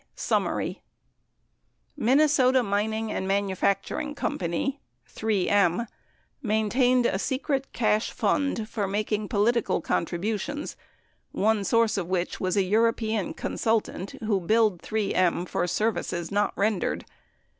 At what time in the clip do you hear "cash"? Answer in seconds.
7.71-8.09